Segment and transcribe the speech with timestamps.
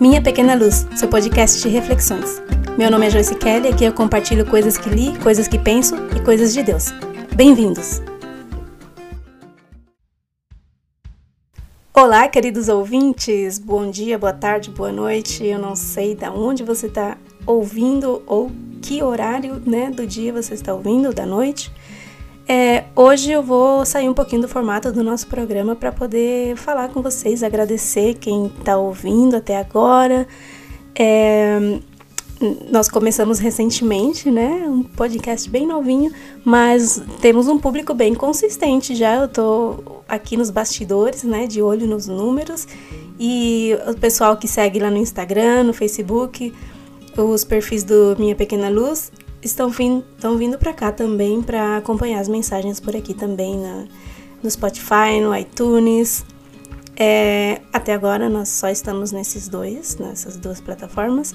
[0.00, 2.40] Minha Pequena Luz, seu podcast de reflexões.
[2.78, 5.96] Meu nome é Joyce Kelly e aqui eu compartilho coisas que li, coisas que penso
[6.16, 6.92] e coisas de Deus.
[7.34, 8.00] Bem-vindos!
[11.92, 13.58] Olá, queridos ouvintes!
[13.58, 15.44] Bom dia, boa tarde, boa noite.
[15.44, 20.54] Eu não sei de onde você está ouvindo ou que horário né, do dia você
[20.54, 21.72] está ouvindo, da noite.
[22.50, 26.88] É, hoje eu vou sair um pouquinho do formato do nosso programa para poder falar
[26.88, 30.26] com vocês, agradecer quem está ouvindo até agora.
[30.98, 31.78] É,
[32.70, 34.64] nós começamos recentemente, né?
[34.66, 36.10] Um podcast bem novinho,
[36.42, 39.16] mas temos um público bem consistente já.
[39.16, 41.46] Eu tô aqui nos bastidores, né?
[41.46, 42.66] De olho nos números.
[43.20, 46.54] E o pessoal que segue lá no Instagram, no Facebook,
[47.14, 52.20] os perfis do Minha Pequena Luz, estão, vindo, estão vindo para cá também para acompanhar
[52.20, 53.84] as mensagens por aqui também na,
[54.42, 56.24] no Spotify, no iTunes.
[56.96, 61.34] É, até agora nós só estamos nesses dois, nessas duas plataformas.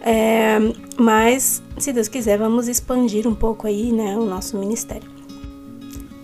[0.00, 0.58] É,
[0.98, 5.10] mas, se Deus quiser, vamos expandir um pouco aí, né, o nosso ministério.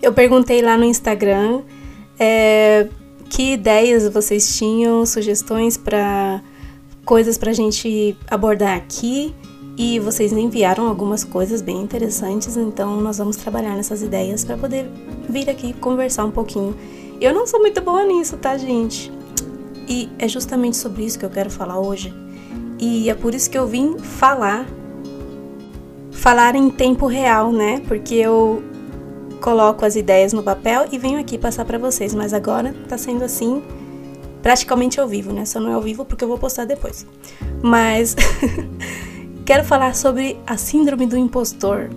[0.00, 1.62] Eu perguntei lá no Instagram
[2.18, 2.88] é,
[3.30, 6.42] que ideias vocês tinham, sugestões para
[7.04, 9.34] coisas para a gente abordar aqui
[9.76, 14.88] e vocês enviaram algumas coisas bem interessantes, então nós vamos trabalhar nessas ideias para poder
[15.28, 16.76] vir aqui conversar um pouquinho.
[17.20, 19.12] Eu não sou muito boa nisso, tá, gente?
[19.88, 22.14] E é justamente sobre isso que eu quero falar hoje.
[22.78, 24.66] E é por isso que eu vim falar
[26.10, 27.82] falar em tempo real, né?
[27.86, 28.62] Porque eu
[29.40, 33.24] coloco as ideias no papel e venho aqui passar para vocês, mas agora tá sendo
[33.24, 33.62] assim
[34.42, 35.44] praticamente ao vivo, né?
[35.44, 37.06] Só não é ao vivo porque eu vou postar depois.
[37.62, 38.16] Mas
[39.44, 41.90] Quero falar sobre a síndrome do impostor.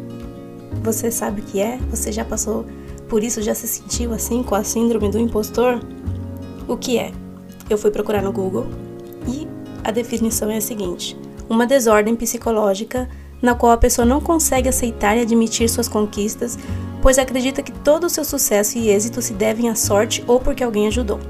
[0.84, 1.78] Você sabe o que é?
[1.90, 2.66] Você já passou
[3.08, 3.42] por isso?
[3.42, 5.80] Já se sentiu assim com a síndrome do impostor?
[6.68, 7.14] O que é?
[7.70, 8.68] Eu fui procurar no Google
[9.26, 9.48] e
[9.82, 11.18] a definição é a seguinte:
[11.48, 13.10] uma desordem psicológica
[13.42, 16.60] na qual a pessoa não consegue aceitar e admitir suas conquistas,
[17.02, 20.66] pois acredita que todo o seu sucesso e êxito se devem à sorte ou porque
[20.66, 21.22] alguém ajudou.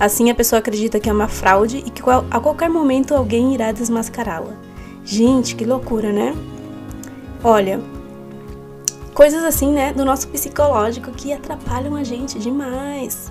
[0.00, 3.70] Assim, a pessoa acredita que é uma fraude e que a qualquer momento alguém irá
[3.70, 4.65] desmascará-la.
[5.06, 6.34] Gente, que loucura, né?
[7.44, 7.80] Olha,
[9.14, 13.30] coisas assim, né, do nosso psicológico que atrapalham a gente demais.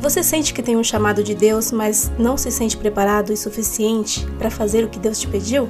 [0.00, 4.26] Você sente que tem um chamado de Deus, mas não se sente preparado e suficiente
[4.38, 5.68] para fazer o que Deus te pediu?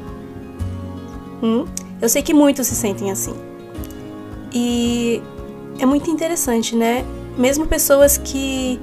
[1.43, 1.65] Hum?
[2.01, 3.35] Eu sei que muitos se sentem assim.
[4.53, 5.21] E
[5.81, 7.05] é muito interessante, né?
[7.37, 8.81] Mesmo pessoas que,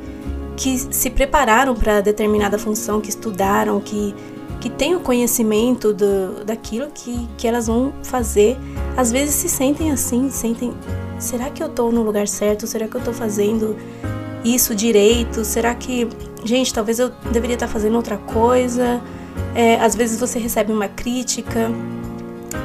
[0.57, 4.13] que se prepararam para determinada função, que estudaram, que
[4.59, 8.57] que têm o conhecimento do, daquilo que, que elas vão fazer,
[8.95, 10.73] às vezes se sentem assim, sentem,
[11.19, 12.65] será que eu estou no lugar certo?
[12.65, 13.75] Será que eu estou fazendo
[14.43, 15.43] isso direito?
[15.45, 16.07] Será que,
[16.43, 19.01] gente, talvez eu deveria estar fazendo outra coisa?
[19.53, 21.71] É, às vezes você recebe uma crítica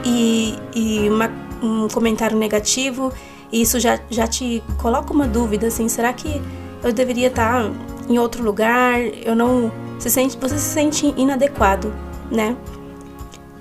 [0.04, 1.30] e, e uma,
[1.62, 3.12] um comentário negativo
[3.52, 6.40] e isso já, já te coloca uma dúvida, assim, será que
[6.82, 7.70] eu deveria estar
[8.08, 8.98] em outro lugar?
[9.00, 9.70] Eu não
[10.02, 11.94] se sente, você se sente inadequado,
[12.28, 12.56] né?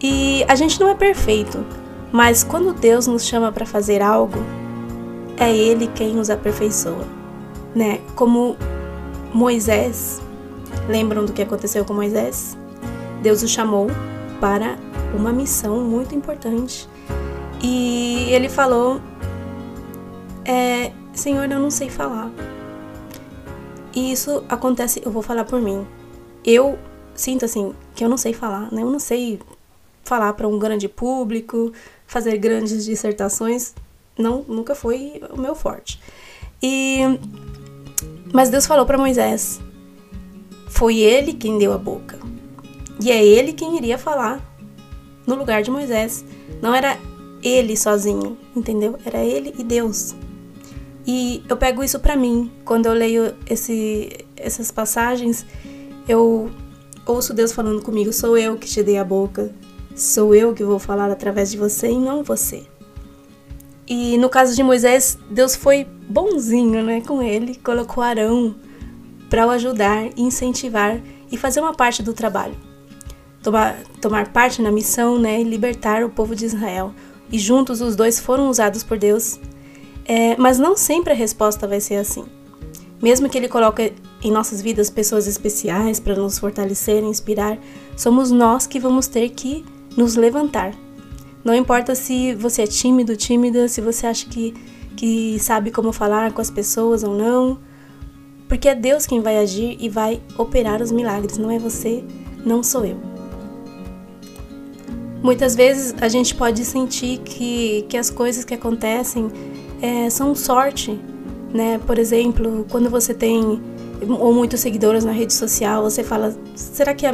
[0.02, 1.64] E a gente não é perfeito,
[2.12, 4.40] mas quando Deus nos chama para fazer algo,
[5.38, 7.06] é Ele quem nos aperfeiçoa,
[7.76, 8.02] né?
[8.16, 8.58] Como
[9.32, 10.20] Moisés,
[10.90, 12.58] lembram do que aconteceu com Moisés?
[13.22, 13.86] Deus o chamou
[14.40, 14.78] para
[15.16, 16.90] uma missão muito importante
[17.62, 19.00] e ele falou:
[20.44, 22.32] é, Senhor, eu não sei falar.
[23.94, 25.86] E isso acontece, eu vou falar por mim
[26.46, 26.78] eu
[27.14, 28.82] sinto assim que eu não sei falar, né?
[28.82, 29.40] Eu não sei
[30.04, 31.72] falar para um grande público,
[32.08, 33.74] fazer grandes dissertações,
[34.18, 36.00] não, nunca foi o meu forte.
[36.62, 37.00] E
[38.34, 39.60] mas Deus falou para Moisés.
[40.70, 42.18] Foi ele quem deu a boca.
[43.04, 44.42] E é ele quem iria falar
[45.28, 46.24] no lugar de Moisés.
[46.62, 46.98] Não era
[47.44, 48.98] ele sozinho, entendeu?
[49.06, 50.16] Era ele e Deus.
[51.06, 55.46] E eu pego isso para mim quando eu leio esse, essas passagens
[56.12, 56.52] eu
[57.06, 59.52] ouço Deus falando comigo: sou eu que te dei a boca,
[59.96, 62.64] sou eu que vou falar através de você e não você.
[63.88, 68.56] E no caso de Moisés, Deus foi bonzinho, né, com ele, colocou Arão
[69.30, 72.56] para o ajudar, incentivar e fazer uma parte do trabalho.
[73.42, 76.94] Tomar, tomar parte na missão, né, e libertar o povo de Israel.
[77.32, 79.40] E juntos os dois foram usados por Deus.
[80.06, 82.26] É, mas não sempre a resposta vai ser assim.
[83.02, 83.94] Mesmo que ele coloque
[84.24, 87.58] em nossas vidas pessoas especiais para nos fortalecer inspirar,
[87.98, 89.66] somos nós que vamos ter que
[89.98, 90.74] nos levantar.
[91.44, 94.54] Não importa se você é tímido, tímida, se você acha que,
[94.96, 97.58] que sabe como falar com as pessoas ou não,
[98.48, 102.04] porque é Deus quem vai agir e vai operar os milagres, não é você,
[102.46, 102.98] não sou eu.
[105.24, 109.30] Muitas vezes a gente pode sentir que, que as coisas que acontecem
[109.82, 111.00] é, são sorte,
[111.54, 111.80] né?
[111.86, 113.62] Por exemplo, quando você tem
[114.08, 117.14] ou muitos seguidores na rede social, você fala, será que, a,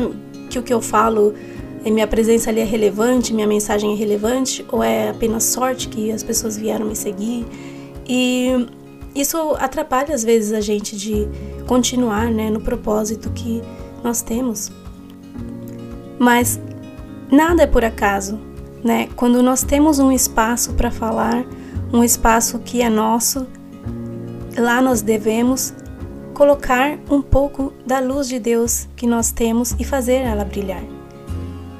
[0.49, 1.33] que o que eu falo,
[1.83, 6.23] minha presença ali é relevante, minha mensagem é relevante, ou é apenas sorte que as
[6.23, 7.45] pessoas vieram me seguir?
[8.07, 8.67] E
[9.13, 11.27] isso atrapalha às vezes a gente de
[11.65, 13.61] continuar, né, no propósito que
[14.03, 14.71] nós temos.
[16.19, 16.59] Mas
[17.31, 18.39] nada é por acaso,
[18.83, 19.09] né?
[19.15, 21.45] Quando nós temos um espaço para falar,
[21.91, 23.45] um espaço que é nosso,
[24.57, 25.73] lá nós devemos
[26.37, 30.83] colocar um pouco da luz de Deus que nós temos e fazer ela brilhar.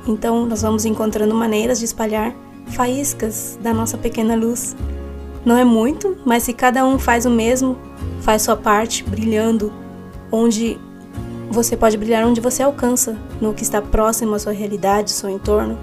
[0.08, 2.34] Então, nós vamos encontrando maneiras de espalhar
[2.70, 4.76] faíscas da nossa pequena luz.
[5.46, 7.78] Não é muito, mas se cada um faz o mesmo,
[8.22, 9.72] faz sua parte, brilhando
[10.32, 10.80] onde
[11.52, 15.78] você pode brilhar onde você alcança, no que está próximo à sua realidade, seu entorno.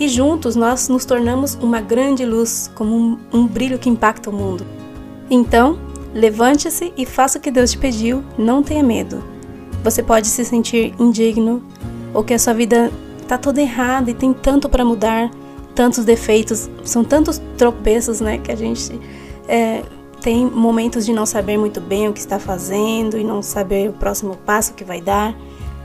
[0.00, 4.32] E juntos nós nos tornamos uma grande luz, como um, um brilho que impacta o
[4.32, 4.64] mundo.
[5.30, 5.78] Então,
[6.14, 9.22] levante-se e faça o que Deus te pediu, não tenha medo.
[9.82, 11.62] Você pode se sentir indigno,
[12.14, 12.90] ou que a sua vida
[13.20, 15.30] está toda errada e tem tanto para mudar,
[15.74, 18.98] tantos defeitos, são tantos tropeços, né, que a gente
[19.48, 19.82] é,
[20.20, 23.92] tem momentos de não saber muito bem o que está fazendo e não saber o
[23.92, 25.36] próximo passo que vai dar,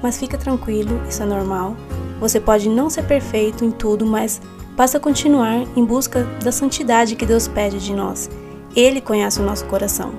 [0.01, 1.75] mas fica tranquilo, isso é normal.
[2.19, 4.39] Você pode não ser perfeito em tudo, mas
[4.77, 8.29] basta continuar em busca da santidade que Deus pede de nós.
[8.75, 10.13] Ele conhece o nosso coração.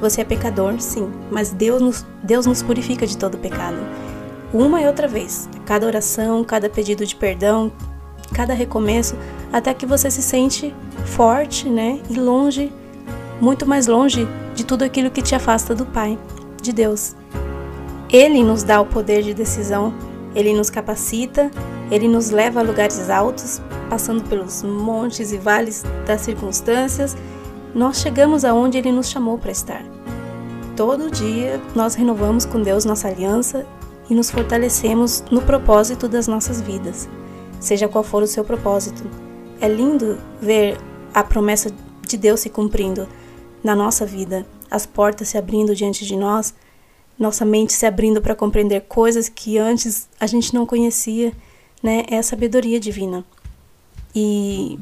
[0.00, 3.76] Você é pecador, sim, mas Deus nos, Deus nos purifica de todo pecado.
[4.52, 7.72] Uma e outra vez, cada oração, cada pedido de perdão,
[8.32, 9.16] cada recomeço,
[9.52, 10.74] até que você se sente
[11.04, 12.72] forte, né, e longe
[13.40, 16.18] muito mais longe de tudo aquilo que te afasta do Pai,
[16.62, 17.14] de Deus.
[18.10, 19.92] Ele nos dá o poder de decisão,
[20.34, 21.50] ele nos capacita,
[21.90, 23.60] ele nos leva a lugares altos,
[23.90, 27.16] passando pelos montes e vales das circunstâncias,
[27.76, 29.84] nós chegamos aonde ele nos chamou para estar.
[30.74, 33.66] Todo dia nós renovamos com Deus nossa aliança
[34.08, 37.06] e nos fortalecemos no propósito das nossas vidas,
[37.60, 39.02] seja qual for o seu propósito.
[39.60, 40.78] É lindo ver
[41.12, 41.70] a promessa
[42.00, 43.06] de Deus se cumprindo
[43.62, 46.54] na nossa vida, as portas se abrindo diante de nós,
[47.18, 51.30] nossa mente se abrindo para compreender coisas que antes a gente não conhecia,
[51.82, 52.04] né?
[52.08, 53.22] É a sabedoria divina.
[54.14, 54.78] E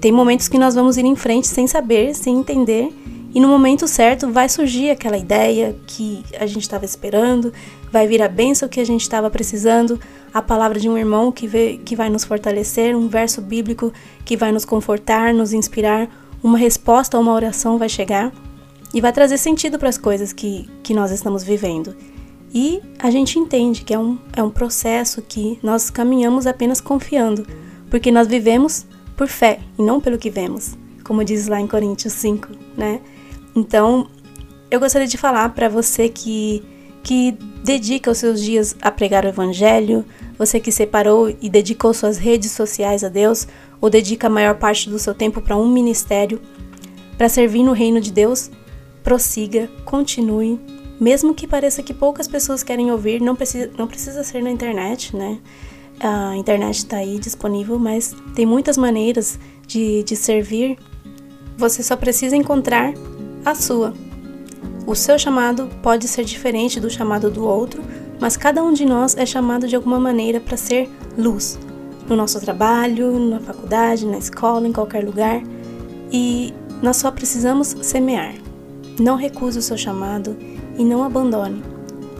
[0.00, 2.92] tem momentos que nós vamos ir em frente sem saber, sem entender,
[3.34, 7.52] e no momento certo vai surgir aquela ideia que a gente estava esperando,
[7.92, 10.00] vai vir a bênção que a gente estava precisando,
[10.32, 13.92] a palavra de um irmão que, vê, que vai nos fortalecer, um verso bíblico
[14.24, 16.08] que vai nos confortar, nos inspirar,
[16.42, 18.32] uma resposta a uma oração vai chegar
[18.94, 21.94] e vai trazer sentido para as coisas que, que nós estamos vivendo.
[22.54, 27.46] E a gente entende que é um, é um processo que nós caminhamos apenas confiando,
[27.90, 28.86] porque nós vivemos
[29.16, 33.00] por fé e não pelo que vemos, como diz lá em Coríntios 5, né?
[33.54, 34.08] Então,
[34.70, 36.62] eu gostaria de falar para você que,
[37.02, 37.32] que
[37.64, 40.04] dedica os seus dias a pregar o Evangelho,
[40.38, 43.48] você que separou e dedicou suas redes sociais a Deus,
[43.80, 46.40] ou dedica a maior parte do seu tempo para um ministério,
[47.16, 48.50] para servir no reino de Deus,
[49.02, 50.60] prossiga, continue,
[51.00, 55.14] mesmo que pareça que poucas pessoas querem ouvir, não precisa, não precisa ser na internet,
[55.14, 55.38] né?
[56.00, 60.78] A internet está aí disponível, mas tem muitas maneiras de, de servir.
[61.56, 62.92] Você só precisa encontrar
[63.44, 63.94] a sua.
[64.86, 67.82] O seu chamado pode ser diferente do chamado do outro,
[68.20, 71.58] mas cada um de nós é chamado de alguma maneira para ser luz,
[72.08, 75.42] no nosso trabalho, na faculdade, na escola, em qualquer lugar.
[76.12, 78.34] E nós só precisamos semear.
[79.00, 80.36] Não recuse o seu chamado
[80.78, 81.62] e não abandone.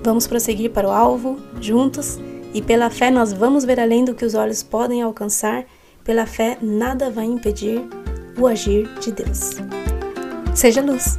[0.02, 2.18] Vamos prosseguir para o alvo, juntos,
[2.52, 5.64] e pela fé nós vamos ver além do que os olhos podem alcançar.
[6.04, 7.84] Pela fé, nada vai impedir
[8.38, 9.52] o agir de Deus.
[10.54, 11.18] Seja luz.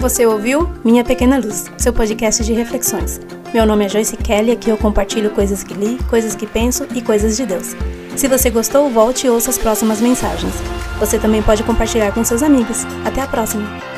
[0.00, 3.20] Você ouviu Minha Pequena Luz, seu podcast de reflexões.
[3.52, 7.02] Meu nome é Joyce Kelly, aqui eu compartilho coisas que li, coisas que penso e
[7.02, 7.74] coisas de Deus.
[8.16, 10.54] Se você gostou, volte e ouça as próximas mensagens.
[10.98, 12.84] Você também pode compartilhar com seus amigos.
[13.04, 13.89] Até a próxima!